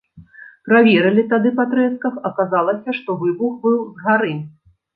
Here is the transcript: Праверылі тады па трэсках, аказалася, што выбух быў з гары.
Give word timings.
Праверылі 0.69 1.25
тады 1.33 1.51
па 1.59 1.67
трэсках, 1.75 2.17
аказалася, 2.31 2.89
што 3.03 3.19
выбух 3.23 3.63
быў 3.69 3.79
з 3.87 3.95
гары. 4.05 4.35